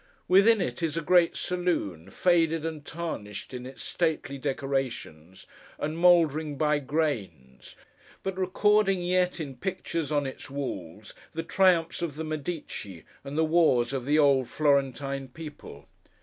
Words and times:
Within 0.27 0.61
it, 0.61 0.81
is 0.81 0.97
a 0.97 1.01
Great 1.03 1.37
Saloon, 1.37 2.09
faded 2.09 2.65
and 2.65 2.83
tarnished 2.83 3.53
in 3.53 3.67
its 3.67 3.83
stately 3.83 4.39
decorations, 4.39 5.45
and 5.77 5.95
mouldering 5.95 6.57
by 6.57 6.79
grains, 6.79 7.75
but 8.23 8.35
recording 8.35 9.03
yet, 9.03 9.39
in 9.39 9.55
pictures 9.57 10.11
on 10.11 10.25
its 10.25 10.49
walls, 10.49 11.13
the 11.33 11.43
triumphs 11.43 12.01
of 12.01 12.15
the 12.15 12.23
Medici 12.23 13.03
and 13.23 13.37
the 13.37 13.45
wars 13.45 13.93
of 13.93 14.05
the 14.05 14.17
old 14.17 14.49
Florentine 14.49 15.27
people. 15.27 15.87